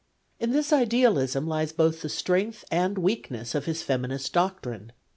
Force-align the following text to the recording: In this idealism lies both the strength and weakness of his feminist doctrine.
In 0.39 0.49
this 0.49 0.73
idealism 0.73 1.45
lies 1.45 1.71
both 1.71 2.01
the 2.01 2.09
strength 2.09 2.65
and 2.71 2.97
weakness 2.97 3.53
of 3.53 3.65
his 3.65 3.83
feminist 3.83 4.33
doctrine. 4.33 4.93